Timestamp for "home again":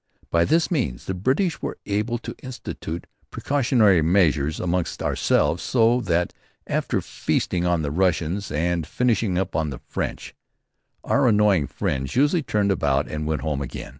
13.41-13.89